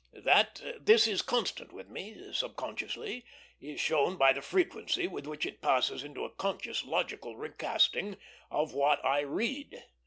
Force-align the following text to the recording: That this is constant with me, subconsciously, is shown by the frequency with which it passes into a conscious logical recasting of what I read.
That 0.25 0.63
this 0.81 1.05
is 1.05 1.21
constant 1.21 1.71
with 1.71 1.87
me, 1.87 2.33
subconsciously, 2.33 3.23
is 3.59 3.79
shown 3.79 4.17
by 4.17 4.33
the 4.33 4.41
frequency 4.41 5.05
with 5.07 5.27
which 5.27 5.45
it 5.45 5.61
passes 5.61 6.03
into 6.03 6.25
a 6.25 6.31
conscious 6.33 6.83
logical 6.83 7.37
recasting 7.37 8.17
of 8.49 8.73
what 8.73 9.05
I 9.05 9.19
read. 9.19 9.83